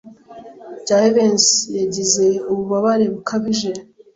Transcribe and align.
Jivency 0.87 1.57
yagize 1.79 2.25
ububabare 2.51 3.05
bukabije. 3.13 3.69